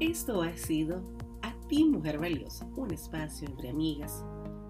[0.00, 1.02] Esto ha sido
[1.40, 4.22] A ti, mujer valiosa, un espacio entre amigas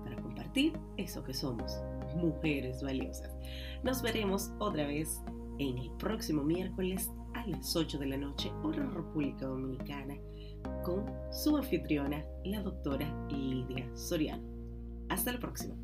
[0.05, 1.83] para compartir eso que somos,
[2.15, 3.37] mujeres valiosas.
[3.83, 5.21] Nos veremos otra vez
[5.59, 10.15] en el próximo miércoles a las 8 de la noche, hora República Dominicana,
[10.85, 14.45] con su anfitriona, la doctora Lidia Soriano.
[15.09, 15.75] Hasta la próxima.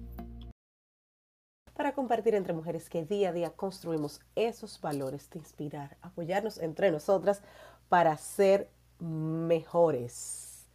[1.75, 6.93] Para compartir entre mujeres que día a día construimos esos valores de inspirar, apoyarnos entre
[6.93, 7.43] nosotras
[7.89, 8.71] para ser
[9.03, 10.67] mejores.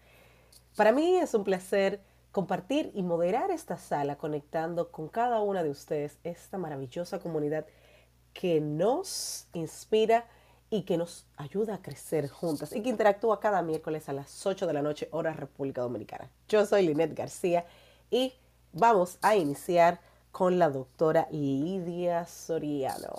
[0.76, 2.02] Para mí es un placer
[2.32, 7.66] compartir y moderar esta sala conectando con cada una de ustedes esta maravillosa comunidad
[8.34, 10.28] que nos inspira
[10.70, 14.68] y que nos ayuda a crecer juntas y que interactúa cada miércoles a las 8
[14.68, 16.30] de la noche, hora República Dominicana.
[16.48, 17.66] Yo soy Linet García
[18.12, 18.34] y
[18.74, 20.00] vamos a iniciar
[20.32, 23.16] con la doctora Lidia Soriano.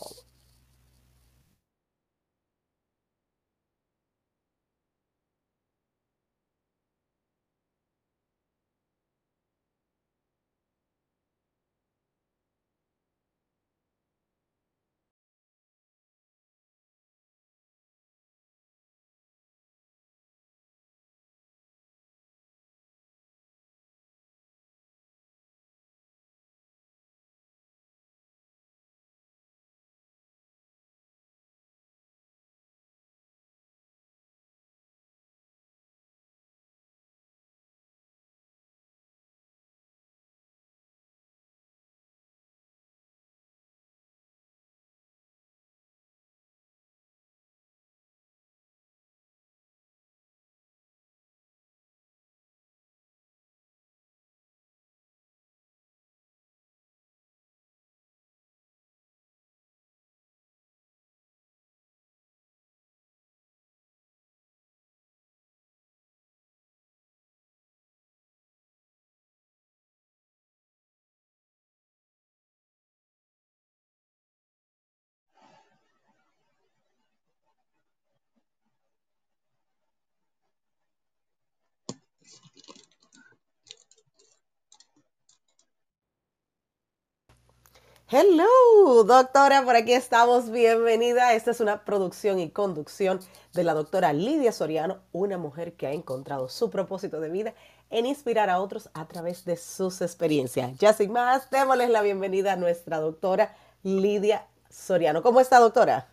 [88.11, 90.51] Hello, doctora, por aquí estamos.
[90.51, 91.35] Bienvenida.
[91.35, 93.21] Esta es una producción y conducción
[93.53, 97.53] de la doctora Lidia Soriano, una mujer que ha encontrado su propósito de vida
[97.91, 100.79] en inspirar a otros a través de sus experiencias.
[100.79, 105.23] Ya sin más, démosles la bienvenida a nuestra doctora Lidia Soriano.
[105.23, 106.09] ¿Cómo está, doctora?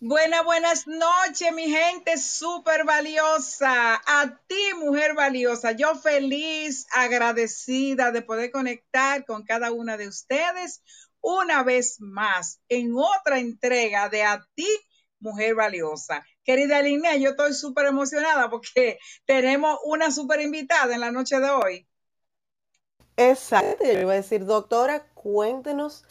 [0.00, 3.94] Buenas, buenas noches, mi gente súper valiosa.
[3.94, 5.72] A ti, mujer valiosa.
[5.72, 10.82] Yo feliz, agradecida de poder conectar con cada una de ustedes
[11.26, 14.68] una vez más en otra entrega de A ti,
[15.18, 16.24] mujer valiosa.
[16.44, 21.50] Querida Línea, yo estoy súper emocionada porque tenemos una súper invitada en la noche de
[21.50, 21.88] hoy.
[23.16, 26.04] Exacto, yo iba a decir, doctora, cuéntenos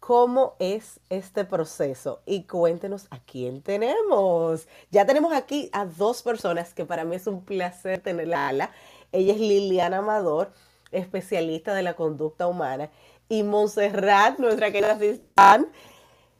[0.00, 4.68] cómo es este proceso y cuéntenos a quién tenemos.
[4.90, 8.70] Ya tenemos aquí a dos personas que para mí es un placer tenerla.
[9.12, 10.52] Ella es Liliana Amador,
[10.92, 12.90] especialista de la conducta humana,
[13.32, 15.70] y Montserrat, nuestra querida asistente.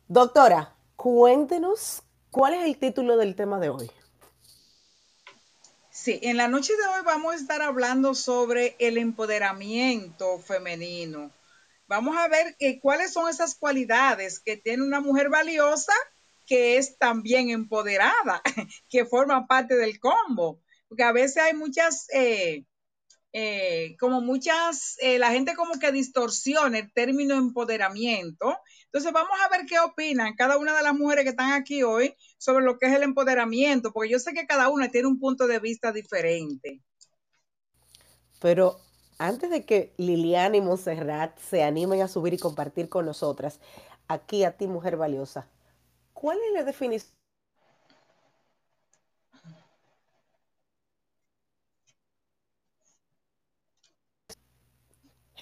[0.09, 3.91] Doctora, cuéntenos cuál es el título del tema de hoy.
[5.91, 11.31] Sí, en la noche de hoy vamos a estar hablando sobre el empoderamiento femenino.
[11.87, 15.95] Vamos a ver eh, cuáles son esas cualidades que tiene una mujer valiosa
[16.47, 18.43] que es también empoderada,
[18.91, 20.61] que forma parte del combo.
[20.89, 22.67] Porque a veces hay muchas eh,
[23.33, 28.59] eh, como muchas, eh, la gente como que distorsiona el término empoderamiento.
[28.85, 32.15] Entonces vamos a ver qué opinan cada una de las mujeres que están aquí hoy
[32.37, 35.47] sobre lo que es el empoderamiento, porque yo sé que cada una tiene un punto
[35.47, 36.83] de vista diferente.
[38.39, 38.81] Pero
[39.19, 43.61] antes de que Liliana y Monserrat se animen a subir y compartir con nosotras,
[44.09, 45.49] aquí a ti, mujer valiosa,
[46.13, 47.22] ¿cuál es la definición?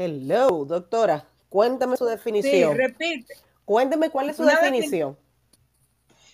[0.03, 1.29] Hello, doctora.
[1.51, 2.73] Cuéntame su definición.
[2.73, 3.35] Sí, repite.
[3.67, 5.19] Cuénteme cuál es su definición.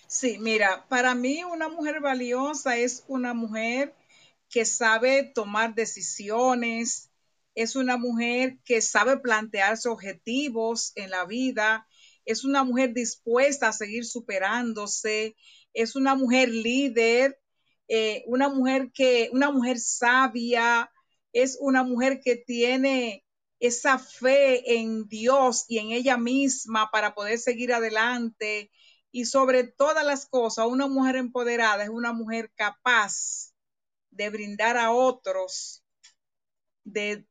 [0.07, 3.93] Sí, mira, para mí una mujer valiosa es una mujer
[4.49, 7.09] que sabe tomar decisiones,
[7.55, 11.89] es una mujer que sabe plantearse objetivos en la vida,
[12.23, 15.35] es una mujer dispuesta a seguir superándose,
[15.73, 17.37] es una mujer líder,
[17.89, 20.89] eh, una mujer que, una mujer sabia,
[21.33, 23.25] es una mujer que tiene
[23.59, 28.71] esa fe en Dios y en ella misma para poder seguir adelante.
[29.11, 33.53] Y sobre todas las cosas, una mujer empoderada es una mujer capaz
[34.11, 35.83] de brindar a otros
[36.83, 37.25] de,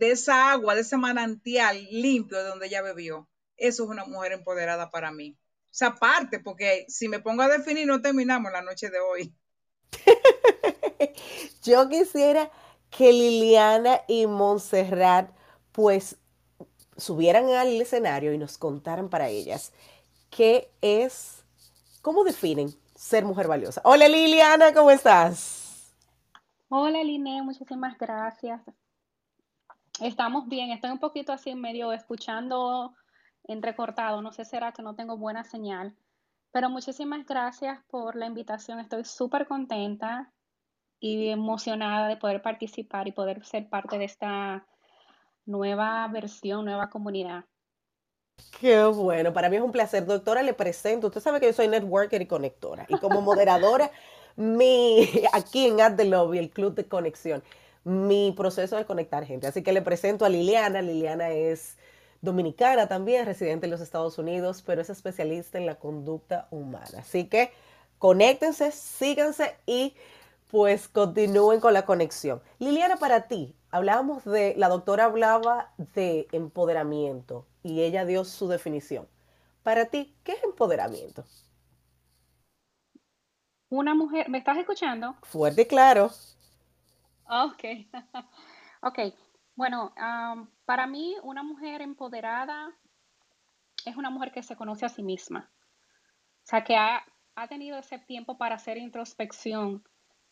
[0.00, 3.28] esa agua, de ese manantial limpio de donde ella bebió.
[3.56, 5.36] Eso es una mujer empoderada para mí.
[5.64, 9.34] O sea, aparte, porque si me pongo a definir, no terminamos la noche de hoy.
[11.62, 12.50] Yo quisiera
[12.90, 15.30] que Liliana y Montserrat
[15.80, 16.18] pues
[16.98, 19.72] subieran al escenario y nos contaran para ellas
[20.28, 21.42] qué es,
[22.02, 23.80] cómo definen ser mujer valiosa.
[23.84, 25.96] Hola Liliana, ¿cómo estás?
[26.68, 28.60] Hola Liné, muchísimas gracias.
[30.02, 32.94] Estamos bien, estoy un poquito así en medio escuchando
[33.44, 35.96] entrecortado, no sé será que no tengo buena señal,
[36.52, 40.30] pero muchísimas gracias por la invitación, estoy súper contenta
[41.00, 44.66] y emocionada de poder participar y poder ser parte de esta
[45.50, 47.44] nueva versión, nueva comunidad.
[48.58, 50.06] Qué bueno, para mí es un placer.
[50.06, 51.08] Doctora, le presento.
[51.08, 52.86] Usted sabe que yo soy networker y conectora.
[52.88, 53.90] Y como moderadora,
[54.36, 57.42] mi, aquí en At the Lobby, el Club de Conexión,
[57.84, 59.46] mi proceso de conectar gente.
[59.46, 60.80] Así que le presento a Liliana.
[60.82, 61.76] Liliana es
[62.22, 67.00] dominicana también, residente en los Estados Unidos, pero es especialista en la conducta humana.
[67.00, 67.52] Así que
[67.98, 69.94] conéctense, síganse y
[70.50, 72.42] pues continúen con la conexión.
[72.58, 79.08] Liliana, para ti, hablábamos de, la doctora hablaba de empoderamiento y ella dio su definición.
[79.62, 81.24] Para ti, ¿qué es empoderamiento?
[83.68, 85.14] Una mujer, ¿me estás escuchando?
[85.22, 86.10] Fuerte y claro.
[87.28, 87.64] Ok,
[88.82, 88.98] ok.
[89.54, 89.94] Bueno,
[90.64, 92.72] para mí una mujer empoderada
[93.84, 95.50] es una mujer que se conoce a sí misma.
[96.42, 99.84] O sea, que ha, ha tenido ese tiempo para hacer introspección,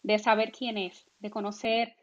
[0.02, 1.94] de saber quién es, de conocer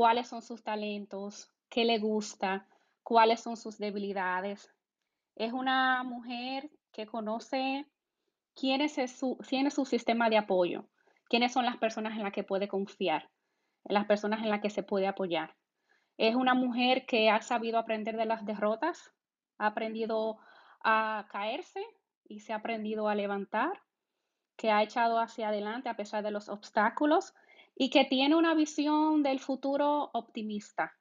[0.00, 2.66] cuáles son sus talentos, qué le gusta,
[3.02, 4.72] cuáles son sus debilidades.
[5.36, 7.84] Es una mujer que conoce
[8.54, 10.88] quién es su, su sistema de apoyo,
[11.28, 13.28] quiénes son las personas en las que puede confiar
[13.84, 15.54] en las personas en las que se puede apoyar.
[16.16, 19.12] Es una mujer que ha sabido aprender de las derrotas,
[19.58, 20.38] ha aprendido
[20.82, 21.84] a caerse
[22.24, 23.82] y se ha aprendido a levantar,
[24.56, 27.34] que ha echado hacia adelante a pesar de los obstáculos
[27.80, 30.92] y que tiene una visión del futuro optimista,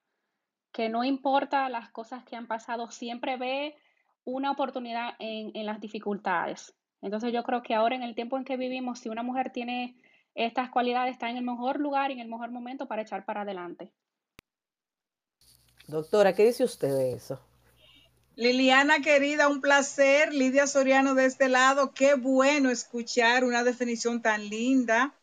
[0.72, 3.76] que no importa las cosas que han pasado, siempre ve
[4.24, 6.74] una oportunidad en, en las dificultades.
[7.02, 9.98] Entonces yo creo que ahora en el tiempo en que vivimos, si una mujer tiene
[10.36, 13.42] estas cualidades está en el mejor lugar y en el mejor momento para echar para
[13.42, 13.92] adelante.
[15.86, 17.42] Doctora, ¿qué dice usted de eso?
[18.38, 20.34] Liliana querida, un placer.
[20.34, 25.19] Lidia Soriano de este lado, qué bueno escuchar una definición tan linda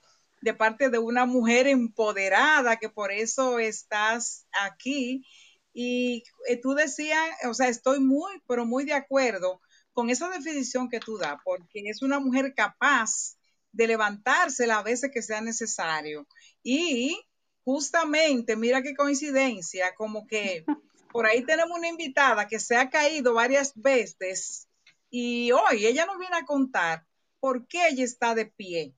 [0.46, 5.26] de parte de una mujer empoderada, que por eso estás aquí.
[5.72, 9.60] Y eh, tú decías, o sea, estoy muy, pero muy de acuerdo
[9.92, 13.36] con esa definición que tú das, porque es una mujer capaz
[13.72, 16.28] de levantarse las veces que sea necesario.
[16.62, 17.20] Y
[17.64, 20.64] justamente, mira qué coincidencia, como que
[21.12, 24.68] por ahí tenemos una invitada que se ha caído varias veces
[25.10, 27.04] y hoy ella nos viene a contar
[27.40, 28.94] por qué ella está de pie.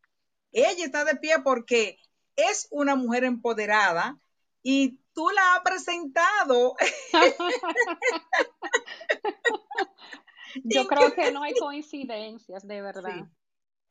[0.67, 1.99] Ella está de pie porque
[2.37, 4.19] es una mujer empoderada
[4.63, 6.77] y tú la has presentado.
[10.65, 13.29] Yo creo que no hay coincidencias, de verdad.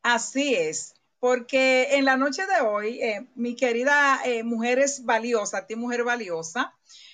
[0.02, 5.76] Así es, porque en la noche de hoy, eh, mi querida eh, Mujeres Valiosa, ti
[5.76, 6.74] Mujer Valiosa,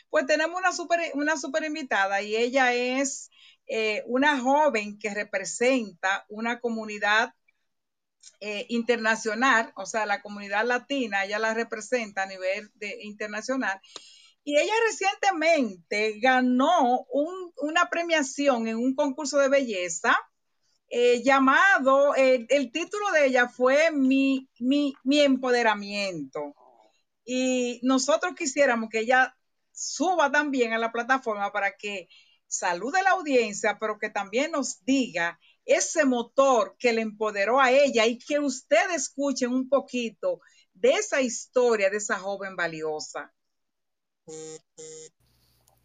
[0.09, 3.31] pues tenemos una super, una super invitada y ella es
[3.65, 7.33] eh, una joven que representa una comunidad
[8.69, 13.79] internacional, o sea, la comunidad latina, ella la representa a nivel internacional.
[14.43, 17.05] Y ella recientemente ganó
[17.57, 20.17] una premiación en un concurso de belleza
[20.95, 26.53] eh, llamado, el título de ella fue mi, mi, mi empoderamiento.
[27.25, 29.35] Y nosotros quisiéramos que ella
[29.71, 32.09] suba también a la plataforma para que
[32.45, 37.71] salude a la audiencia, pero que también nos diga ese motor que le empoderó a
[37.71, 40.39] ella y que ustedes escuchen un poquito
[40.73, 43.33] de esa historia de esa joven valiosa.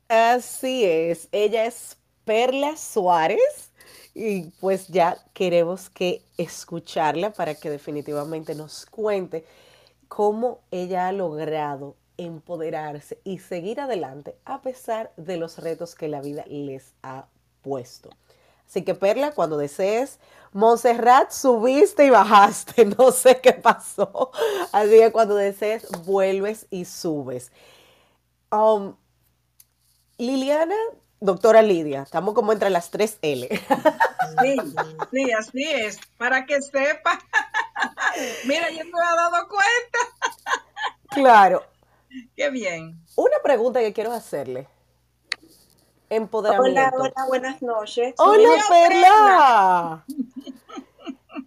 [0.09, 3.73] Así es, ella es Perla Suárez
[4.15, 9.45] y pues ya queremos que escucharla para que definitivamente nos cuente
[10.09, 16.21] cómo ella ha logrado empoderarse y seguir adelante a pesar de los retos que la
[16.21, 17.29] vida les ha
[17.63, 18.11] puesto.
[18.69, 20.19] Así que Perla, cuando desees,
[20.53, 24.31] Montserrat, subiste y bajaste, no sé qué pasó.
[24.73, 27.51] Así que cuando desees, vuelves y subes.
[28.51, 28.95] Um,
[30.19, 30.75] Liliana
[31.21, 33.49] Doctora Lidia, estamos como entre las tres L.
[33.49, 34.57] Sí,
[35.11, 35.99] sí, así es.
[36.17, 37.19] Para que sepa.
[38.47, 39.99] Mira, yo me he dado cuenta.
[41.09, 41.65] Claro.
[42.37, 43.05] Qué bien.
[43.17, 44.69] Una pregunta que quiero hacerle.
[46.11, 46.81] Empoderamiento.
[46.81, 48.15] Hola, hola, buenas noches.
[48.19, 50.05] Hola, Perla.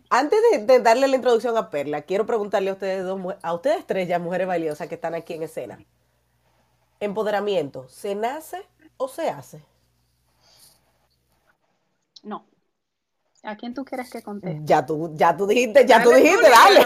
[0.10, 4.08] Antes de, darle la introducción a Perla, quiero preguntarle a ustedes dos, a ustedes tres
[4.08, 5.80] ya mujeres valiosas que están aquí en escena.
[7.00, 8.62] Empoderamiento, ¿se nace
[8.98, 9.64] o se hace?
[12.24, 12.46] No.
[13.44, 14.62] ¿A quién tú quieres que conteste?
[14.66, 16.86] Ya tú, ya tú dijiste, ya tú dijiste, dale.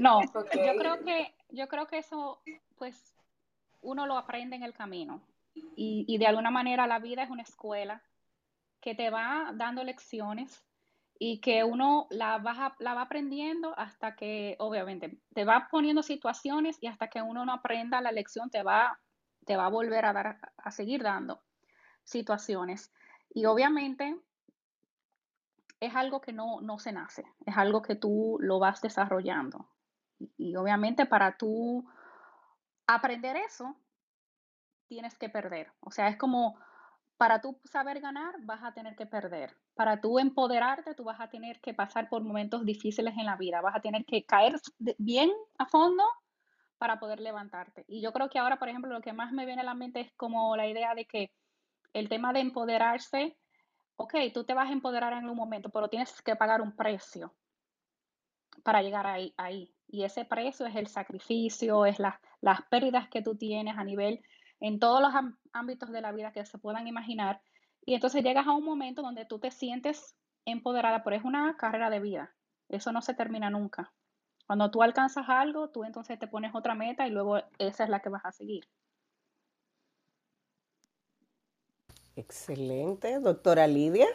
[0.00, 2.40] No, yo creo que, yo creo que eso,
[2.78, 2.96] pues,
[3.80, 5.22] uno lo aprende en el camino.
[5.54, 8.02] Y, y de alguna manera la vida es una escuela
[8.80, 10.64] que te va dando lecciones
[11.18, 16.78] y que uno la va, la va aprendiendo hasta que, obviamente, te va poniendo situaciones
[16.80, 18.98] y hasta que uno no aprenda la lección te va,
[19.44, 21.42] te va a volver a dar, a seguir dando
[22.04, 22.92] situaciones.
[23.34, 24.16] Y obviamente
[25.80, 29.68] es algo que no, no se nace, es algo que tú lo vas desarrollando.
[30.38, 31.86] Y, obviamente para tú
[32.86, 33.76] aprender eso,
[34.88, 35.72] tienes que perder.
[35.80, 36.58] O sea, es como
[37.16, 39.56] para tú saber ganar, vas a tener que perder.
[39.74, 43.60] Para tú empoderarte, tú vas a tener que pasar por momentos difíciles en la vida.
[43.60, 44.56] Vas a tener que caer
[44.98, 46.04] bien a fondo
[46.78, 47.84] para poder levantarte.
[47.88, 50.00] Y yo creo que ahora, por ejemplo, lo que más me viene a la mente
[50.00, 51.32] es como la idea de que
[51.94, 53.36] el tema de empoderarse,
[53.96, 57.34] ok, tú te vas a empoderar en un momento, pero tienes que pagar un precio
[58.62, 59.32] para llegar ahí.
[59.38, 59.75] ahí.
[59.88, 64.20] Y ese precio es el sacrificio, es las pérdidas que tú tienes a nivel
[64.60, 65.12] en todos los
[65.52, 67.40] ámbitos de la vida que se puedan imaginar.
[67.84, 71.90] Y entonces llegas a un momento donde tú te sientes empoderada, pero es una carrera
[71.90, 72.34] de vida.
[72.68, 73.92] Eso no se termina nunca.
[74.46, 78.00] Cuando tú alcanzas algo, tú entonces te pones otra meta y luego esa es la
[78.00, 78.64] que vas a seguir.
[82.16, 83.18] Excelente.
[83.20, 84.06] Doctora Lidia.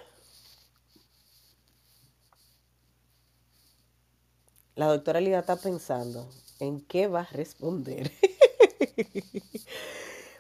[4.76, 8.12] La doctora Lidia está pensando en qué va a responder.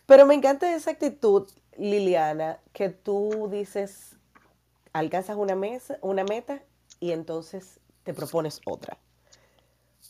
[0.06, 4.16] Pero me encanta esa actitud, Liliana, que tú dices,
[4.94, 6.62] alcanzas una, mesa, una meta
[7.00, 8.98] y entonces te propones otra.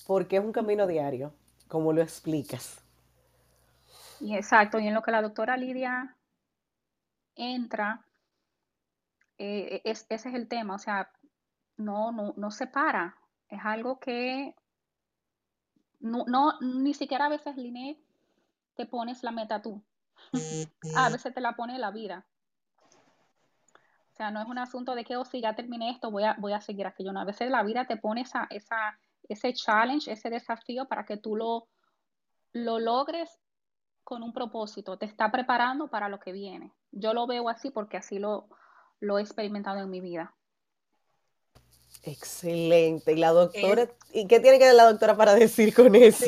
[0.05, 1.33] Porque es un camino diario,
[1.67, 2.81] como lo explicas.
[4.19, 6.15] Y exacto, y en lo que la doctora Lidia
[7.35, 8.05] entra,
[9.37, 11.11] eh, ese es el tema, o sea,
[11.77, 13.17] no, no, no se para,
[13.51, 14.55] es algo que
[15.99, 17.99] no, no, ni siquiera a veces, Liné,
[18.75, 19.83] te pones la meta tú.
[20.95, 22.25] A veces te la pone la vida.
[24.11, 26.35] O sea, no es un asunto de que, oh, si ya terminé esto, voy a,
[26.39, 27.11] voy a seguir aquello.
[27.11, 31.17] No, a veces la vida te pone esa, esa, ese challenge, ese desafío para que
[31.17, 31.67] tú lo,
[32.53, 33.29] lo logres
[34.03, 34.97] con un propósito.
[34.97, 36.73] Te está preparando para lo que viene.
[36.91, 38.47] Yo lo veo así porque así lo,
[38.99, 40.33] lo he experimentado en mi vida.
[42.03, 43.13] Excelente.
[43.13, 43.89] ¿Y la doctora?
[44.11, 46.25] ¿Y qué tiene que ver la doctora para decir con eso?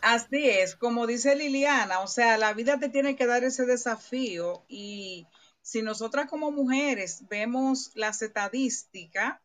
[0.00, 4.64] Así es, como dice Liliana, o sea, la vida te tiene que dar ese desafío
[4.68, 5.26] y
[5.60, 9.42] si nosotras como mujeres vemos la estadística,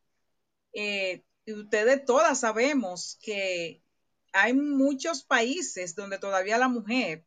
[0.72, 3.84] eh, y ustedes todas sabemos que
[4.32, 7.26] hay muchos países donde todavía la mujer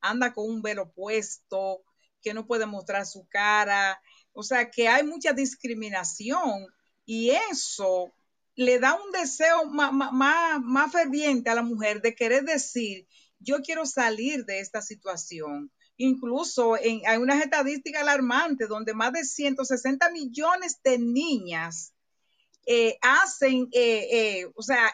[0.00, 1.82] anda con un velo puesto,
[2.22, 4.00] que no puede mostrar su cara,
[4.32, 6.68] o sea, que hay mucha discriminación
[7.08, 8.12] y eso
[8.54, 13.86] le da un deseo más, más, ferviente a la mujer de querer decir, yo quiero
[13.86, 15.72] salir de esta situación.
[15.96, 21.94] Incluso en, hay unas estadísticas alarmantes donde más de 160 millones de niñas
[22.66, 24.92] eh, hacen, eh, eh, o sea,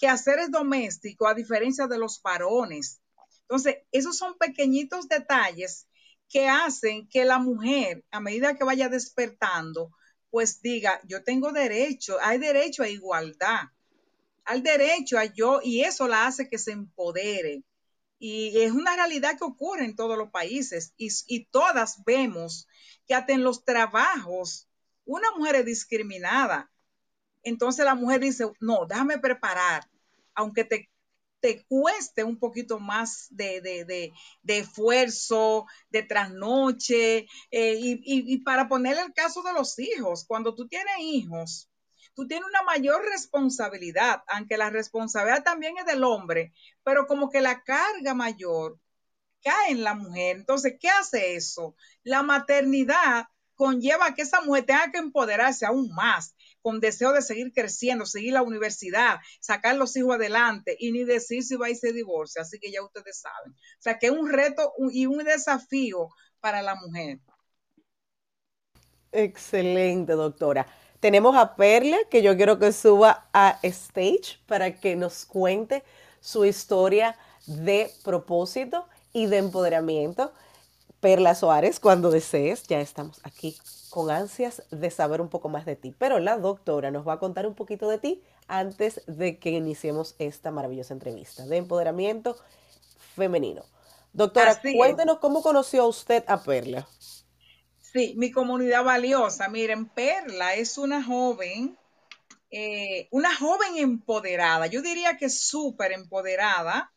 [0.00, 3.02] quehaceres domésticos a diferencia de los varones.
[3.42, 5.86] Entonces, esos son pequeñitos detalles
[6.26, 9.92] que hacen que la mujer, a medida que vaya despertando,
[10.30, 13.68] pues diga, yo tengo derecho, hay derecho a igualdad,
[14.44, 17.62] al derecho a yo, y eso la hace que se empodere.
[18.18, 22.68] Y es una realidad que ocurre en todos los países y, y todas vemos
[23.06, 24.68] que hasta en los trabajos
[25.06, 26.70] una mujer es discriminada.
[27.42, 29.88] Entonces la mujer dice, no, déjame preparar,
[30.34, 30.89] aunque te
[31.40, 34.12] te cueste un poquito más de,
[34.46, 40.98] esfuerzo, de trasnoche, eh, y, para poner el caso de los hijos, cuando tú tienes
[41.00, 41.70] hijos,
[42.14, 46.52] tú tienes una mayor responsabilidad, aunque la responsabilidad también es del hombre,
[46.84, 48.78] pero como que la carga mayor
[49.42, 50.36] cae en la mujer.
[50.36, 51.74] Entonces, ¿qué hace eso?
[52.02, 57.52] La maternidad conlleva que esa mujer tenga que empoderarse aún más, con deseo de seguir
[57.52, 61.92] creciendo, seguir la universidad, sacar los hijos adelante y ni decir si va y se
[61.92, 62.42] divorcia.
[62.42, 63.52] Así que ya ustedes saben.
[63.52, 66.08] O sea, que es un reto y un desafío
[66.40, 67.18] para la mujer.
[69.12, 70.66] Excelente, doctora.
[71.00, 75.82] tenemos a Perla, que yo quiero que suba a stage para que nos cuente
[76.20, 80.32] su historia de propósito y de empoderamiento.
[81.00, 83.56] Perla Suárez, cuando desees, ya estamos aquí
[83.88, 85.94] con ansias de saber un poco más de ti.
[85.98, 90.14] Pero la doctora nos va a contar un poquito de ti antes de que iniciemos
[90.18, 92.36] esta maravillosa entrevista de empoderamiento
[93.16, 93.64] femenino.
[94.12, 96.86] Doctora, cuéntenos cómo conoció usted a Perla.
[97.78, 99.48] Sí, mi comunidad valiosa.
[99.48, 101.78] Miren, Perla es una joven,
[102.50, 104.66] eh, una joven empoderada.
[104.66, 106.92] Yo diría que súper empoderada,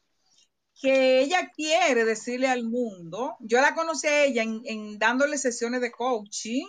[0.84, 3.38] que ella quiere decirle al mundo.
[3.40, 6.68] Yo la conocí a ella en, dándole sesiones de coaching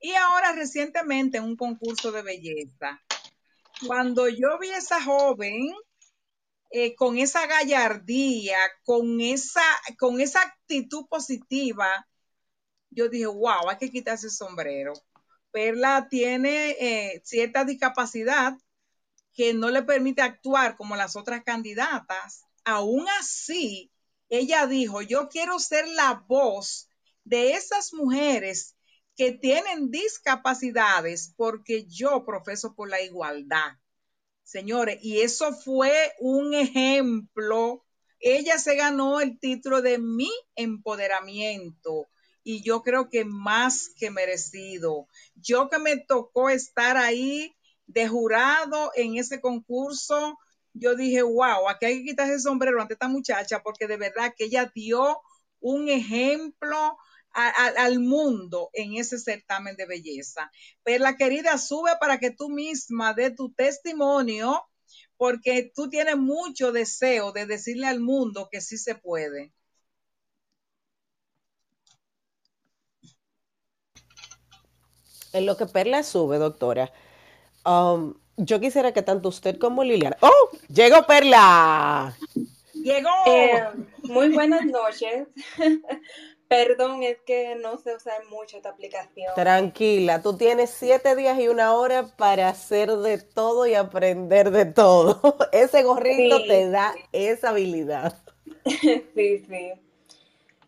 [0.00, 3.00] y ahora recientemente en un concurso de belleza.
[3.86, 5.72] Cuando yo vi a esa joven
[6.72, 9.62] eh, con esa gallardía, con esa,
[9.96, 12.08] con esa actitud positiva,
[12.90, 14.92] yo dije, wow, hay que quitarse el sombrero.
[15.52, 18.54] Perla tiene eh, cierta discapacidad
[19.32, 22.49] que no le permite actuar como las otras candidatas.
[22.64, 23.90] Aún así,
[24.28, 26.88] ella dijo, yo quiero ser la voz
[27.24, 28.76] de esas mujeres
[29.16, 33.72] que tienen discapacidades porque yo profeso por la igualdad.
[34.42, 37.84] Señores, y eso fue un ejemplo.
[38.18, 42.08] Ella se ganó el título de mi empoderamiento
[42.42, 45.06] y yo creo que más que merecido.
[45.34, 47.54] Yo que me tocó estar ahí
[47.86, 50.38] de jurado en ese concurso,
[50.74, 54.34] yo dije, wow, aquí hay que quitarse el sombrero ante esta muchacha porque de verdad
[54.36, 55.20] que ella dio
[55.60, 56.96] un ejemplo
[57.32, 60.50] al mundo en ese certamen de belleza.
[60.82, 64.64] Pero la querida, sube para que tú misma dé tu testimonio
[65.16, 69.52] porque tú tienes mucho deseo de decirle al mundo que sí se puede.
[75.32, 76.92] En lo que Perla sube, doctora,
[77.64, 80.16] um, yo quisiera que tanto usted como Liliana.
[80.20, 80.50] ¡Oh!
[80.68, 82.16] ¡Llegó Perla!
[82.74, 83.10] ¡Llegó!
[83.26, 83.64] Eh,
[84.04, 85.28] muy buenas noches.
[86.48, 89.32] Perdón, es que no sé usar mucho esta aplicación.
[89.36, 94.64] Tranquila, tú tienes siete días y una hora para hacer de todo y aprender de
[94.64, 95.20] todo.
[95.52, 98.20] Ese gorrito te da esa habilidad.
[99.14, 99.72] sí, sí.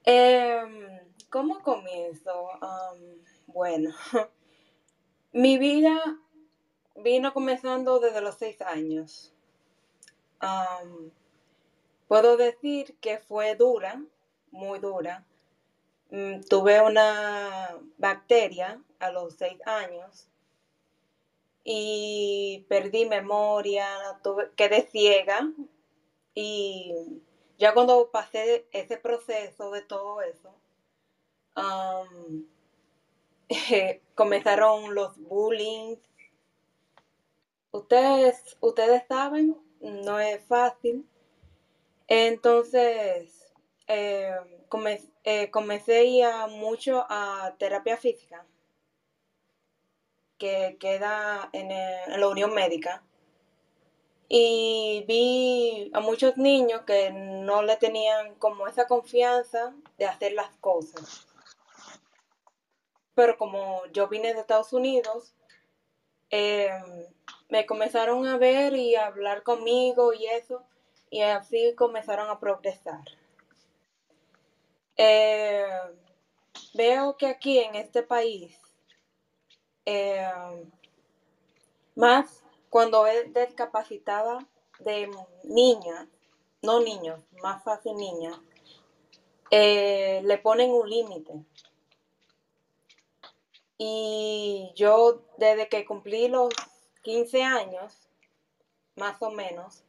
[0.04, 2.50] Em, ¿Cómo comienzo?
[3.48, 3.90] bueno,
[5.32, 6.21] mi vida
[7.02, 9.32] vino comenzando desde los seis años.
[12.08, 14.02] puedo decir que fue dura,
[14.50, 15.24] muy dura.
[16.10, 20.28] Mm, tuve una bacteria a los seis años
[21.64, 23.86] y perdí memoria,
[24.22, 25.48] tuve, quedé ciega
[26.34, 27.22] y
[27.58, 30.54] ya cuando pasé ese proceso de todo eso,
[34.14, 35.96] comenzaron los bullying.
[37.72, 41.04] Ustedes, ustedes saben, no es fácil.
[42.06, 43.52] Entonces,
[43.88, 44.37] eh,
[45.24, 48.46] eh, comencé, a mucho a terapia física,
[50.38, 53.02] que queda en, en la Unión Médica.
[54.28, 60.50] Y vi a muchos niños que no le tenían como esa confianza de hacer las
[60.56, 61.26] cosas
[63.14, 65.35] pero como yo vine de Estados Unidos,
[66.30, 67.06] em,
[67.52, 70.62] me comenzaron a ver y a hablar conmigo y eso,
[71.10, 73.04] y así comenzaron a progresar.
[74.96, 75.94] Em,
[76.72, 78.58] veo que aquí en este país,
[79.84, 80.70] em,
[81.94, 85.10] más cuando es discapacitada de
[85.44, 86.08] niña,
[86.62, 88.32] no niños, más fácil niña,
[89.50, 91.34] eh, le ponen un límite
[93.76, 96.48] y yo desde que cumplí los
[97.02, 98.08] 15 años,
[98.96, 99.82] más o menos,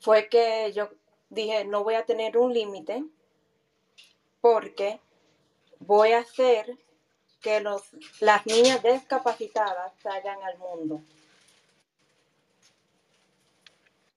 [0.00, 0.90] fue que yo
[1.30, 3.04] dije, no voy a tener un límite
[4.40, 5.00] porque
[5.80, 6.76] voy a hacer
[7.40, 7.82] que los,
[8.20, 11.00] las niñas discapacitadas salgan al mundo.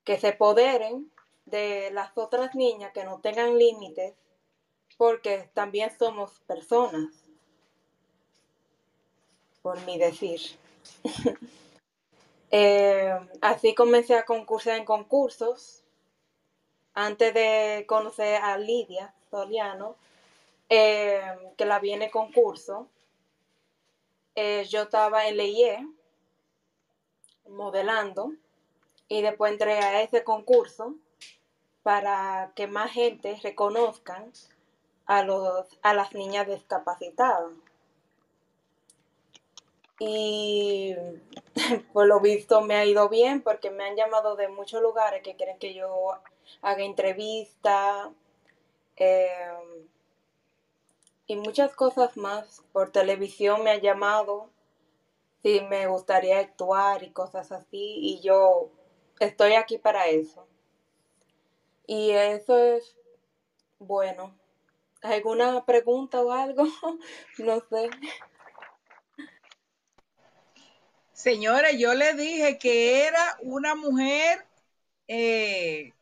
[0.04, 1.12] Que se poderen
[1.46, 4.14] de las otras niñas que no tengan límites
[4.98, 7.12] porque también somos personas
[9.62, 10.42] por mi decir.
[12.52, 15.84] Eh, así comencé a concursar en concursos.
[16.94, 19.96] Antes de conocer a Lidia Soliano,
[20.70, 21.22] eh,
[21.58, 22.88] que la viene concurso,
[24.36, 25.88] eh, yo estaba en Leyé
[27.48, 28.34] modelando
[29.08, 30.96] y después entré a ese concurso
[31.84, 34.32] para que más gente reconozcan
[35.06, 37.52] a, los, a las niñas discapacitadas.
[40.04, 40.96] Y
[41.94, 45.36] por lo visto me ha ido bien porque me han llamado de muchos lugares que
[45.36, 46.10] quieren que yo
[46.64, 48.12] haga entrevista
[48.96, 49.88] em,
[51.28, 52.64] y muchas cosas más.
[52.74, 54.50] Por televisión me ha llamado
[55.44, 58.72] si me gustaría actuar y cosas así y yo
[59.20, 60.48] estoy aquí para eso.
[61.86, 62.98] Y eso es
[63.78, 64.36] bueno.
[65.04, 66.64] ¿Alguna pregunta o algo?
[67.38, 67.92] no sé.
[71.22, 74.44] Señores, yo le dije que era una mujer
[75.08, 75.94] eh,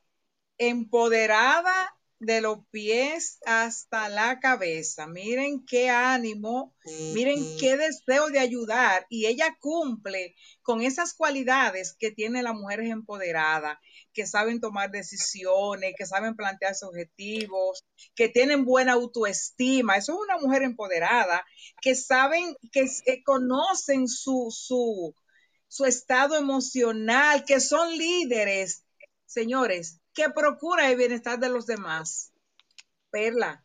[0.58, 5.08] empoderada de los pies hasta la cabeza.
[5.08, 6.76] Miren qué ánimo,
[7.14, 9.06] miren qué deseo de ayudar.
[9.10, 13.80] Y ella cumple con esas cualidades que tiene la mujer empoderada,
[14.14, 19.96] que saben tomar decisiones, que saben plantearse objetivos, que tienen buena autoestima.
[19.96, 21.46] Eso es una mujer empoderada,
[21.82, 22.88] que saben, que,
[23.24, 25.16] conocen su, su,
[25.70, 28.84] su estado emocional, que son líderes.
[29.26, 32.34] Señores, que procura el bienestar de los demás.
[33.10, 33.64] Perla,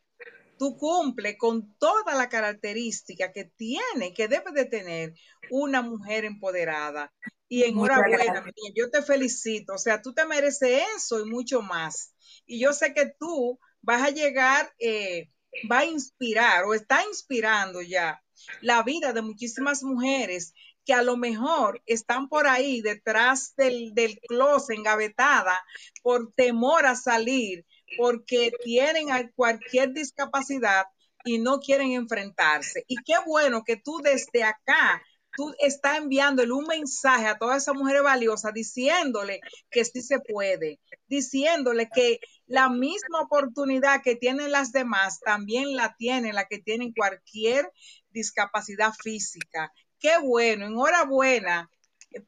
[0.56, 5.14] tú cumple con toda la característica que tiene, que debe de tener
[5.50, 7.12] una mujer empoderada.
[7.48, 9.74] Y enhorabuena, yo te felicito.
[9.74, 12.14] O sea, tú te mereces eso y mucho más.
[12.46, 15.32] Y yo sé que tú vas a llegar, eh,
[15.70, 18.22] va a inspirar o está inspirando ya
[18.60, 24.18] la vida de muchísimas mujeres que a lo mejor están por ahí detrás del, del
[24.28, 25.62] closet engavetada
[26.02, 27.64] por temor a salir,
[27.96, 30.84] porque tienen cualquier discapacidad
[31.24, 32.84] y no quieren enfrentarse.
[32.86, 35.02] Y qué bueno que tú desde acá,
[35.36, 40.80] tú estás enviándole un mensaje a todas esas mujeres valiosas diciéndole que sí se puede,
[41.06, 46.92] diciéndole que la misma oportunidad que tienen las demás también la tienen la que tienen
[46.92, 47.70] cualquier
[48.10, 49.72] discapacidad física
[50.04, 51.70] qué bueno, enhorabuena,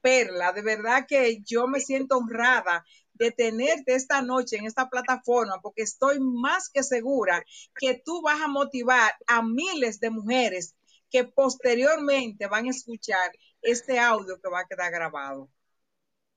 [0.00, 5.60] Perla, de verdad que yo me siento honrada de tenerte esta noche en esta plataforma
[5.60, 7.44] porque estoy más que segura
[7.78, 10.74] que tú vas a motivar a miles de mujeres
[11.10, 15.50] que posteriormente van a escuchar este audio que va a quedar grabado.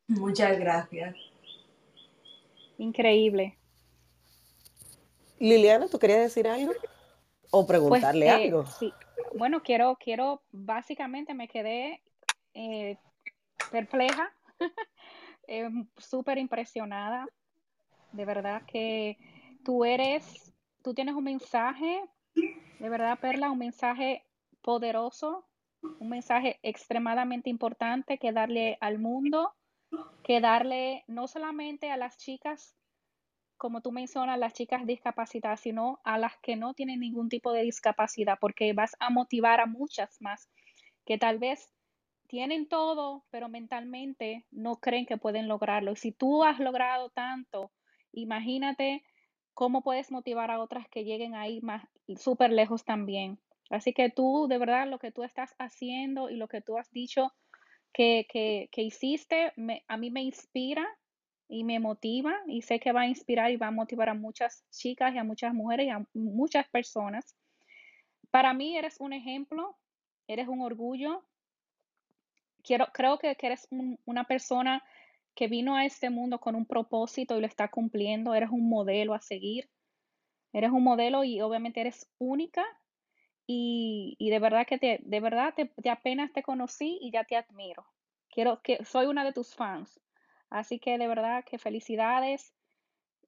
[0.08, 1.16] Muchas gracias.
[2.78, 3.58] Increíble.
[5.40, 6.74] Liliana, ¿tú querías decir algo?
[7.50, 8.66] O preguntarle pues, eh, algo.
[8.78, 8.94] Sí,
[9.36, 12.02] bueno, quiero, quiero, básicamente me quedé
[12.54, 12.98] eh,
[13.72, 14.32] perpleja,
[15.48, 17.28] eh, súper impresionada.
[18.12, 19.18] De verdad que
[19.64, 22.02] tú eres, tú tienes un mensaje,
[22.34, 24.26] de verdad, Perla, un mensaje
[24.62, 25.48] poderoso,
[26.00, 29.54] un mensaje extremadamente importante que darle al mundo,
[30.24, 32.79] que darle no solamente a las chicas
[33.60, 37.62] como tú mencionas, las chicas discapacitadas, sino a las que no tienen ningún tipo de
[37.64, 40.50] discapacidad, porque vas a motivar a muchas más
[41.06, 41.72] que tal vez
[42.28, 45.92] tienen todo, pero mentalmente no creen que pueden lograrlo.
[45.92, 47.72] Y si tú has logrado tanto,
[48.14, 49.04] imagínate
[49.54, 53.40] cómo puedes motivar a otras que lleguen ahí más súper lejos también.
[53.70, 56.90] Así que tú, de verdad, lo que tú estás haciendo y lo que tú has
[56.92, 57.34] dicho
[57.92, 59.52] que, que, que hiciste,
[59.88, 60.88] a mí me inspira
[61.50, 64.64] y me motiva y sé que va a inspirar y va a motivar a muchas
[64.70, 67.36] chicas y a muchas mujeres y a muchas personas.
[68.30, 69.76] Para mí eres un ejemplo,
[70.28, 71.26] eres un orgullo.
[72.64, 73.68] Quiero, creo que, eres
[74.06, 74.84] una persona
[75.34, 78.36] que vino a este mundo con un propósito y lo está cumpliendo.
[78.36, 79.70] Eres un modelo a seguir.
[80.54, 82.64] Eres un modelo y obviamente eres única.
[83.48, 87.36] Y, de verdad que te, de verdad te, te apenas te conocí y ya te
[87.36, 87.88] admiro.
[88.30, 90.00] Quiero que soy una de tus fans.
[90.50, 92.54] Así que de verdad que felicidades.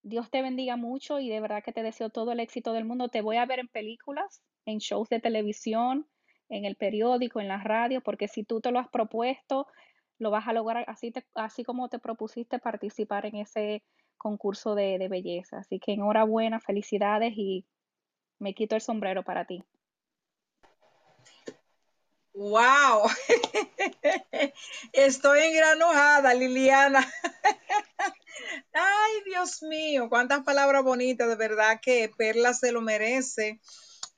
[0.03, 3.10] Dios te bendiga mucho y de verdad que te deseo todo el éxito del mundo.
[3.10, 6.07] Te voy a ver en películas, en shows de televisión,
[6.49, 9.67] en el periódico, en la radio, porque si tú te lo has propuesto,
[10.17, 13.84] lo vas a lograr así, así como te propusiste participar en ese
[14.17, 15.60] concurso de, de belleza.
[15.60, 17.65] Así que enhorabuena, felicidades y
[18.39, 19.63] me quito el sombrero para ti.
[22.33, 23.09] Wow,
[24.93, 27.05] estoy engranojada, Liliana.
[28.73, 33.59] Ay, Dios mío, cuántas palabras bonitas, de verdad que Perla se lo merece,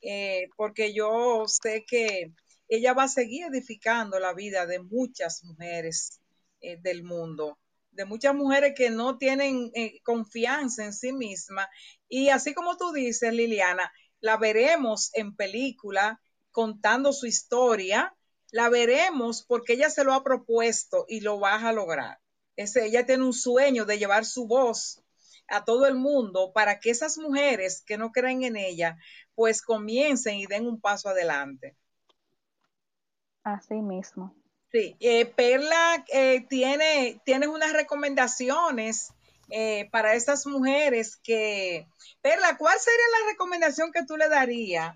[0.01, 2.33] eh, porque yo sé que
[2.67, 6.19] ella va a seguir edificando la vida de muchas mujeres
[6.61, 7.59] eh, del mundo,
[7.91, 11.69] de muchas mujeres que no tienen eh, confianza en sí misma.
[12.09, 16.21] Y así como tú dices, Liliana, la veremos en película,
[16.53, 18.15] contando su historia.
[18.51, 22.19] La veremos porque ella se lo ha propuesto y lo va a lograr.
[22.55, 25.03] ella tiene un sueño de llevar su voz
[25.47, 28.97] a todo el mundo para que esas mujeres que no creen en ella,
[29.35, 31.75] pues comiencen y den un paso adelante.
[33.43, 34.33] Así mismo.
[34.71, 39.13] Sí, eh, Perla eh, tiene, tienes unas recomendaciones
[39.49, 41.87] eh, para estas mujeres que,
[42.21, 44.95] Perla, ¿cuál sería la recomendación que tú le darías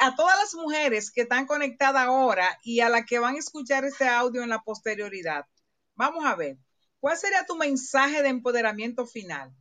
[0.00, 3.84] a todas las mujeres que están conectadas ahora y a las que van a escuchar
[3.84, 5.46] este audio en la posterioridad?
[5.94, 6.58] Vamos a ver,
[6.98, 9.54] ¿cuál sería tu mensaje de empoderamiento final?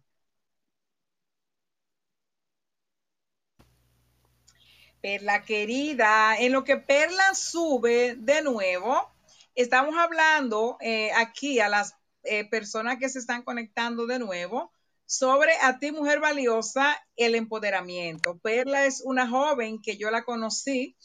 [5.02, 9.10] Perla querida, en lo que Perla sube de nuevo,
[9.56, 14.74] estamos hablando eh, aquí a las eh, personas que se están conectando de nuevo
[15.10, 18.38] sobre a ti, mujer valiosa, el empoderamiento.
[18.38, 20.96] Perla es una joven que yo la conocí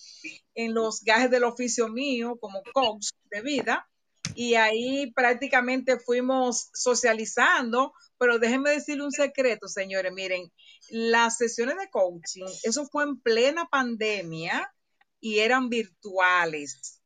[0.54, 3.88] en los gajes del oficio mío como coach de vida
[4.34, 10.52] y ahí prácticamente fuimos socializando, pero déjenme decirle un secreto, señores, miren,
[10.90, 14.70] las sesiones de coaching, eso fue en plena pandemia
[15.18, 17.00] y eran virtuales,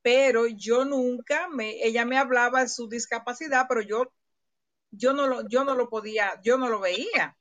[0.00, 4.10] pero yo nunca me, ella me hablaba de su discapacidad, pero yo,
[4.90, 7.36] yo no lo, yo no lo podía, yo no lo veía.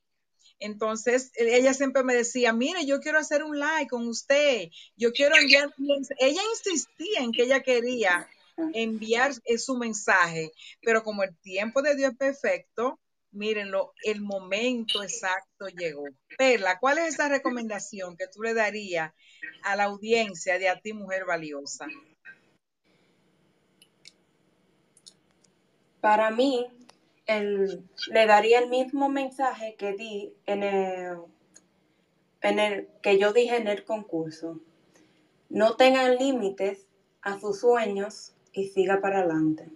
[0.59, 5.35] Entonces, ella siempre me decía, mire, yo quiero hacer un like con usted, yo quiero
[5.35, 5.73] enviar,
[6.19, 8.27] ella insistía en que ella quería
[8.73, 12.99] enviar su mensaje, pero como el tiempo de Dios es perfecto,
[13.31, 16.05] mírenlo, el momento exacto llegó.
[16.37, 19.13] Perla, ¿cuál es esa recomendación que tú le darías
[19.63, 21.85] a la audiencia de a ti, mujer valiosa?
[26.01, 26.65] Para mí,
[27.27, 31.17] le daría el mismo mensaje que di en el,
[32.41, 34.59] en el que yo dije en el concurso.
[35.49, 36.87] No tengan límites
[37.21, 39.69] a sus sueños y siga para adelante.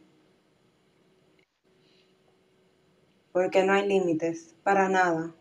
[3.34, 5.34] Porque no hay límites para nada.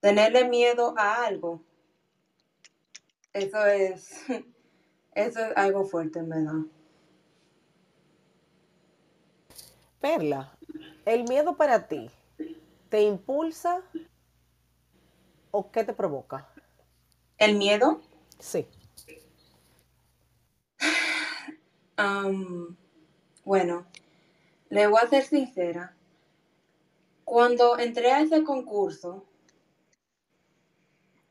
[0.00, 1.62] Tenerle miedo a algo,
[3.36, 4.24] eso es,
[5.14, 6.64] eso es algo fuerte, verdad.
[10.00, 10.55] Perla,
[11.06, 12.10] ¿el miedo para ti
[12.90, 13.80] te impulsa
[15.50, 16.46] o qué te provoca?
[17.38, 18.02] ¿El miedo?
[18.38, 18.68] Sí
[23.44, 23.86] bueno,
[24.68, 25.94] le voy a ser sincera.
[27.24, 29.24] Cuando entré a ese concurso,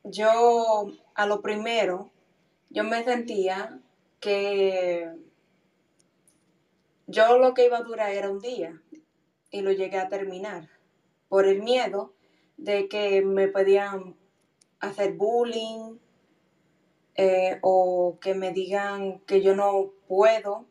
[0.03, 2.11] yo a lo primero,
[2.69, 3.79] yo me sentía
[4.19, 5.11] que
[7.07, 8.81] yo lo que iba a durar era un día
[9.55, 10.67] y lo llegué a terminar
[11.29, 12.13] por el miedo
[12.57, 14.17] de que me podían
[14.81, 15.97] hacer bullying,
[17.15, 20.65] eh, o que me digan que yo no puedo.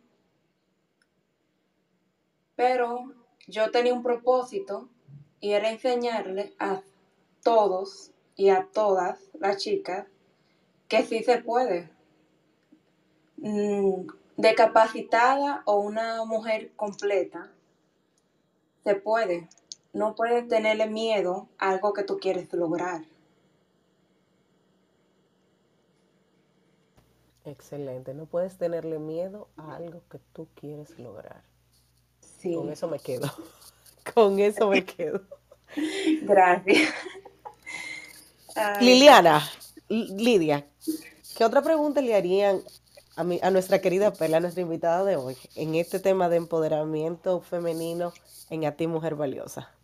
[2.57, 3.15] Pero
[3.47, 4.91] yo tenía un propósito
[5.41, 6.83] y era enseñarle a
[7.43, 10.07] todos y a todas las chicas
[10.89, 11.89] que sí se puede.
[13.39, 17.51] Mm, decapacitada o una mujer completa,
[18.85, 19.49] se puede.
[19.93, 23.03] No puedes tenerle miedo a algo que tú quieres lograr.
[27.45, 28.15] Excelente.
[28.15, 31.43] No puedes tenerle miedo a algo que tú quieres lograr.
[32.21, 32.55] Sí.
[32.55, 33.31] Con eso me quedo.
[34.15, 35.23] Con eso me quedo.
[36.23, 36.93] Gracias.
[38.81, 39.43] Liliana,
[39.89, 40.65] Lidia,
[41.37, 42.63] ¿qué otra pregunta le harían
[43.17, 48.13] a, a nuestra querida Perla, nuestra invitada de hoy, en este tema de empoderamiento femenino
[48.51, 49.75] en A ti, mujer valiosa?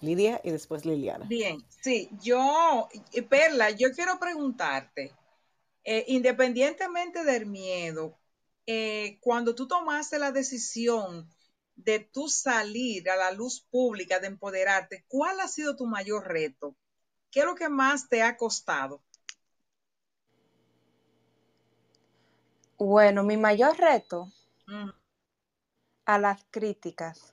[0.00, 1.26] Lidia y después Liliana.
[1.26, 2.88] Bien, sí, yo,
[3.28, 5.14] Perla, yo quiero preguntarte,
[5.84, 8.18] eh, independientemente del miedo,
[8.66, 11.28] eh, cuando tú tomaste la decisión
[11.76, 16.76] de tú salir a la luz pública, de empoderarte, ¿cuál ha sido tu mayor reto?
[17.30, 19.02] ¿Qué es lo que más te ha costado?
[22.78, 24.32] Bueno, mi mayor reto
[24.66, 24.90] mm.
[26.04, 27.32] a las críticas.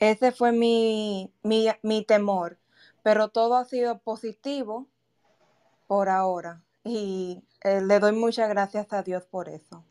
[0.00, 2.58] Ese fue mi, mi temor
[3.02, 4.88] pero todo ha sido positivo
[5.86, 9.84] por ahora y eh, le doy muchas gracias a Dios por eso.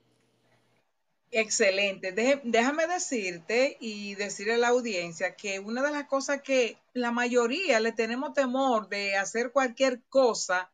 [1.31, 2.11] Excelente.
[2.43, 7.79] déjame decirte y decirle a la audiencia que una de las cosas que la mayoría
[7.79, 10.71] le tenemos temor de hacer cualquier cosa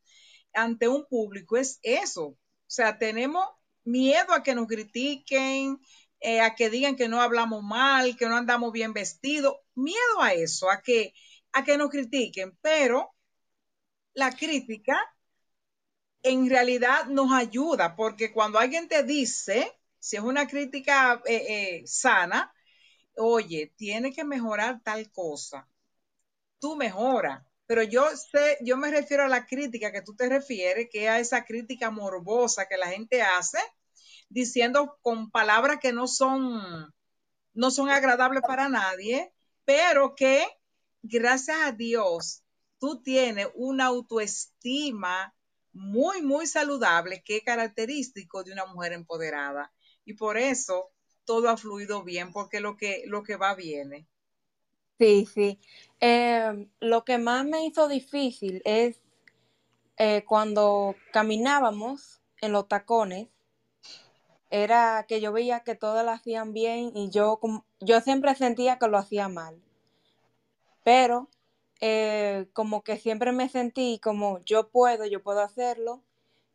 [0.54, 2.28] ante un público es eso.
[2.28, 3.46] O sea, tenemos
[3.84, 5.82] miedo a que nos critiquen,
[6.26, 9.56] eh, a que digan que no hablamos mal, que no andamos bien vestidos.
[9.76, 11.14] Miedo a eso, a que
[11.54, 13.16] a que nos critiquen, pero
[14.14, 14.98] la crítica
[16.24, 21.88] en realidad nos ayuda, porque cuando alguien te dice, si es una crítica eh, eh,
[21.88, 22.54] sana,
[23.18, 25.70] oye, tiene que mejorar tal cosa,
[26.60, 27.46] tú mejora.
[27.68, 31.10] pero yo sé, yo me refiero a la crítica que tú te refieres, que es
[31.10, 33.60] a esa crítica morbosa que la gente hace,
[34.36, 36.94] diciendo con palabras que no son,
[37.54, 39.32] no son agradables para nadie,
[39.64, 40.46] pero que
[41.02, 42.44] gracias a Dios
[42.78, 45.34] tú tienes una autoestima
[45.72, 49.72] muy, muy saludable que es característico de una mujer empoderada.
[50.04, 50.92] Y por eso
[51.24, 54.06] todo ha fluido bien, porque lo que, lo que va viene.
[55.00, 55.60] Sí, sí.
[56.02, 59.02] Eh, lo que más me hizo difícil es
[59.96, 63.30] eh, cuando caminábamos en los tacones,
[64.64, 67.40] era que yo veía que todas lo hacían bien y yo,
[67.82, 69.62] yo siempre sentía que lo hacía mal.
[70.84, 71.30] Pero
[71.82, 76.02] eh, como que siempre me sentí como yo puedo, yo puedo hacerlo.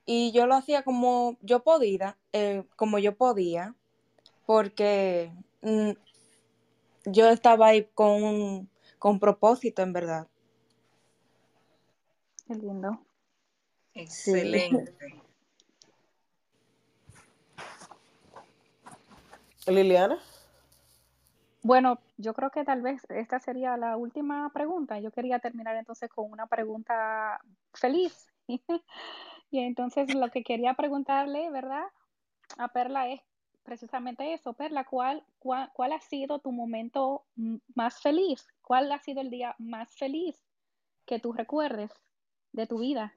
[0.06, 2.16] Y yo lo hacía como yo podía,
[2.74, 3.74] como yo podía,
[4.46, 5.90] porque mm,
[7.04, 10.26] yo estaba ahí con, con propósito, en verdad.
[12.46, 13.04] Qué lindo.
[13.92, 15.20] Excelente.
[19.66, 20.18] Liliana.
[21.62, 24.98] Bueno, yo creo que tal vez esta sería la última pregunta.
[24.98, 27.40] Yo quería terminar entonces con una pregunta
[27.74, 28.28] feliz.
[29.50, 31.84] y entonces lo que quería preguntarle, ¿verdad?
[32.56, 33.20] A Perla es
[33.62, 37.24] precisamente eso, Perla, ¿cuál, cuál, ha sido tu momento
[37.74, 38.46] más feliz?
[38.62, 40.42] ¿Cuál ha sido el día más feliz
[41.04, 41.92] que tú recuerdes
[42.52, 43.14] de tu vida?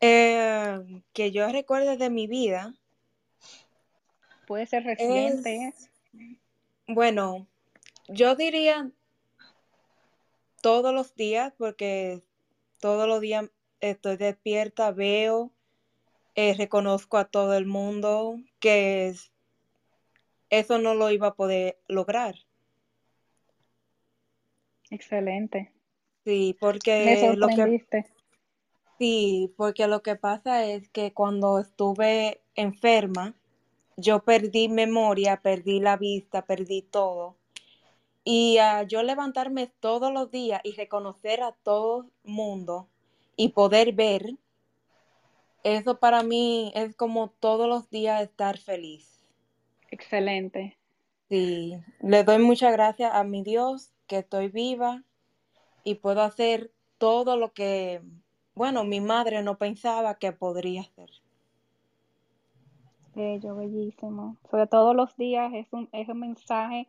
[0.00, 2.74] Eh, que yo recuerde de mi vida.
[4.48, 5.74] Puede ser reciente.
[6.86, 7.46] bueno,
[8.08, 8.90] yo diría
[10.62, 12.22] todos los días, porque
[12.80, 15.52] todos los días estoy despierta, veo,
[16.34, 19.14] eh, reconozco a todo el mundo que
[20.48, 22.34] eso no lo iba a poder lograr.
[24.90, 25.74] Excelente.
[26.24, 27.86] Sí, porque lo que
[28.98, 33.37] Sí, porque lo que pasa es que cuando estuve enferma,
[33.98, 37.36] yo perdí memoria, perdí la vista, perdí todo.
[38.22, 42.88] Y a yo levantarme todos los días y reconocer a todo el mundo
[43.36, 44.36] y poder ver,
[45.64, 49.24] eso para mí es como todos los días estar feliz.
[49.90, 50.78] Excelente.
[51.28, 55.02] Sí, le doy muchas gracias a mi Dios que estoy viva
[55.82, 58.00] y puedo hacer todo lo que,
[58.54, 61.10] bueno, mi madre no pensaba que podría hacer.
[63.18, 64.36] Bello, bellísimo.
[64.48, 66.86] Sobre todos los días es un, es un mensaje,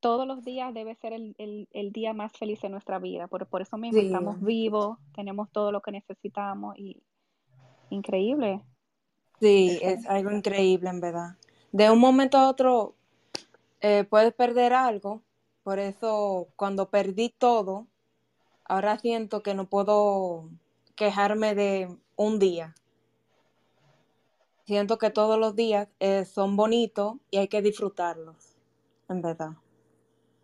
[0.00, 3.28] todos los días debe ser el, día más feliz de nuestra vida.
[3.28, 7.00] Por, por eso mismo estamos vivos, tenemos todo lo que necesitamos y
[7.90, 8.62] Increíble.
[9.40, 11.36] Sí, es algo increíble en verdad.
[11.72, 12.94] De un momento a otro
[13.80, 15.22] eh, puedes perder algo,
[15.62, 17.86] por eso cuando perdí todo,
[18.64, 20.48] ahora siento que no puedo
[20.96, 22.74] quejarme de un día.
[24.66, 28.56] Siento que todos los días eh, son bonitos y hay que disfrutarlos,
[29.08, 29.50] en verdad.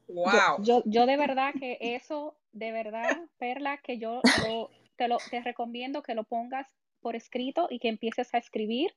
[0.07, 0.63] Wow.
[0.63, 3.09] Yo, yo, de verdad que eso, de verdad,
[3.39, 4.21] Perla, que yo
[4.97, 6.69] te, lo, te recomiendo que lo pongas
[7.01, 8.95] por escrito y que empieces a escribir,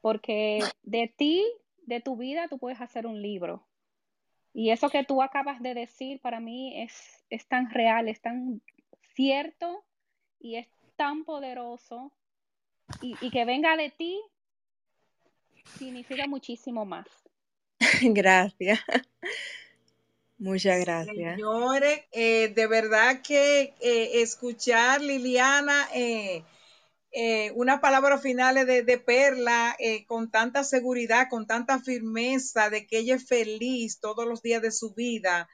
[0.00, 1.44] porque de ti,
[1.78, 3.66] de tu vida, tú puedes hacer un libro.
[4.54, 8.62] Y eso que tú acabas de decir para mí es, es tan real, es tan
[9.16, 9.84] cierto
[10.38, 12.12] y es tan poderoso.
[13.02, 14.22] Y, y que venga de ti
[15.78, 17.06] significa muchísimo más.
[18.02, 18.80] Gracias.
[20.38, 21.36] Muchas gracias.
[21.36, 26.44] Señores, eh, de verdad que eh, escuchar Liliana eh,
[27.18, 32.98] eh, unas palabras finales de, Perla eh, con tanta seguridad, con tanta firmeza de que
[32.98, 35.48] ella es feliz todos los días de su vida.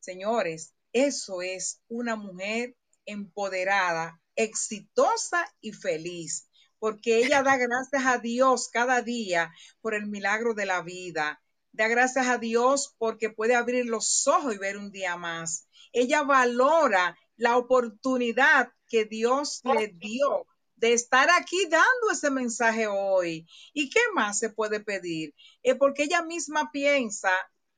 [0.00, 6.48] Señores, eso es una mujer empoderada, exitosa y feliz,
[6.84, 11.42] porque ella da gracias a Dios cada día por el milagro de la vida.
[11.72, 15.66] Da gracias a Dios porque puede abrir los ojos y ver un día más.
[15.94, 23.48] Ella valora la oportunidad que Dios le dio de estar aquí dando ese mensaje hoy.
[23.72, 25.34] ¿Y qué más se puede pedir?
[25.62, 27.30] Eh, porque ella misma piensa,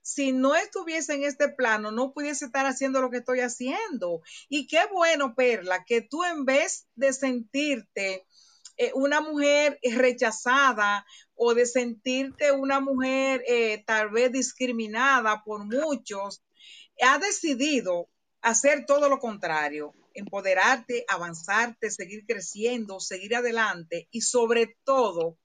[0.03, 4.23] si no estuviese en este plano, no pudiese estar haciendo lo que estoy haciendo.
[4.49, 8.27] Y qué bueno, Perla, que tú en vez de sentirte
[8.77, 16.43] eh, una mujer rechazada o de sentirte una mujer eh, tal vez discriminada por muchos,
[17.03, 18.09] ha decidido
[18.41, 25.39] hacer todo lo contrario empoderarte, avanzarte, seguir creciendo, seguir adelante y sobre todo,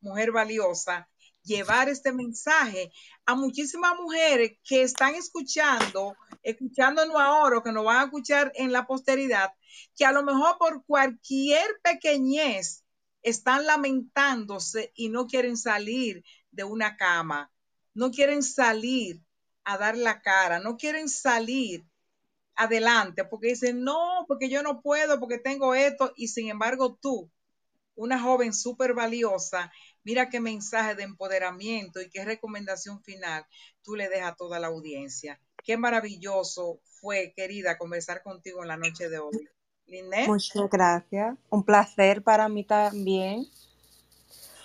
[0.00, 1.08] mujer valiosa,
[1.44, 2.92] llevar este mensaje
[3.26, 8.72] a muchísimas mujeres que están escuchando, escuchándonos ahora o que nos van a escuchar en
[8.72, 9.52] la posteridad,
[9.96, 12.84] que a lo mejor por cualquier pequeñez
[13.22, 17.50] están lamentándose y no quieren salir de una cama,
[17.94, 19.20] no quieren salir
[19.64, 21.86] a dar la cara, no quieren salir
[22.54, 27.30] adelante porque dicen, no, porque yo no puedo, porque tengo esto, y sin embargo tú,
[27.96, 29.72] una joven súper valiosa,
[30.04, 33.44] mira qué mensaje de empoderamiento y qué recomendación final
[33.82, 35.40] tú le dejas a toda la audiencia.
[35.64, 39.48] Qué maravilloso fue, querida, conversar contigo en la noche de hoy.
[40.26, 41.36] Muchas gracias.
[41.50, 43.46] Un placer para mí también.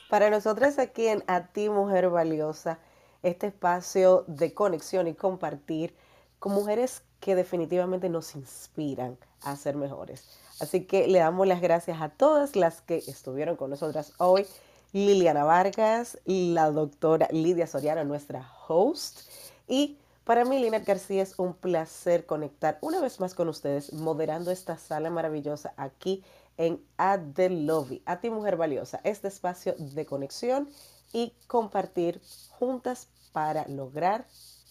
[0.10, 2.80] Para nosotras aquí en A ti, Mujer Valiosa,
[3.22, 5.96] este espacio de conexión y compartir
[6.40, 10.40] con mujeres que definitivamente nos inspiran a ser mejores.
[10.60, 14.46] Así que le damos las gracias a todas las que estuvieron con nosotras hoy.
[14.92, 19.20] Liliana Vargas, la doctora Lidia Soriano, nuestra host.
[19.68, 24.50] Y para mí, Lina García, es un placer conectar una vez más con ustedes, moderando
[24.50, 26.24] esta sala maravillosa aquí
[26.58, 28.02] en At the Lobby.
[28.06, 30.70] A ti, mujer valiosa, este espacio de conexión
[31.14, 32.20] y compartir
[32.50, 34.26] juntas para lograr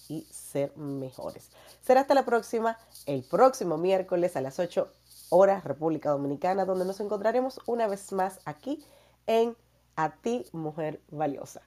[0.08, 1.50] y ser mejores.
[1.82, 4.88] Será hasta la próxima, el próximo miércoles a las 8
[5.30, 8.84] horas República Dominicana, donde nos encontraremos una vez más aquí
[9.26, 9.56] en
[9.98, 11.60] A ti, mujer valiosa.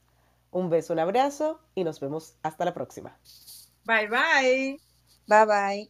[0.51, 3.19] Un beso, un abrazo y nos vemos hasta la próxima.
[3.83, 4.79] Bye bye.
[5.27, 5.89] Bye bye.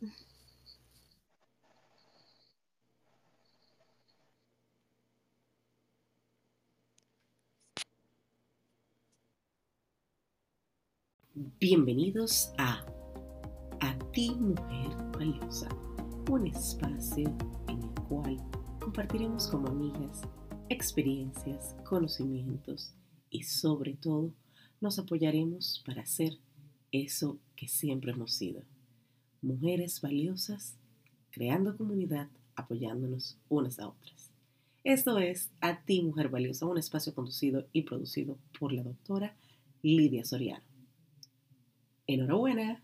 [11.59, 12.83] Bienvenidos a
[13.81, 15.69] A ti Mujer Valiosa,
[16.31, 17.29] un espacio
[17.67, 18.37] en el cual
[18.79, 20.23] compartiremos como amigas
[20.71, 22.93] experiencias, conocimientos
[23.29, 24.33] y sobre todo
[24.79, 26.37] nos apoyaremos para ser
[26.93, 28.63] eso que siempre hemos sido.
[29.41, 30.77] Mujeres valiosas,
[31.29, 34.31] creando comunidad, apoyándonos unas a otras.
[34.85, 39.35] Esto es A ti Mujer Valiosa, un espacio conducido y producido por la doctora
[39.81, 40.63] Lidia Soriano.
[42.07, 42.81] Enhorabuena.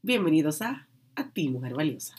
[0.00, 2.14] Bienvenidos a A ti, Mujer Valiosa.